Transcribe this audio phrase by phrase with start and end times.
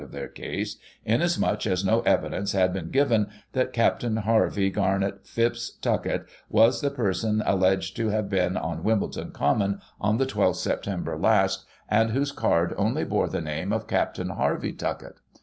[0.01, 5.27] 147 of their case, inasmuch as no evidence had been given that Captain Harvey Garnett
[5.27, 10.55] Phipps Tuckett was the person alleged to have been on Wimbledon Common on the 12th
[10.55, 15.17] September last, and whose card only bore the name of Captciin Harvey Tuckett.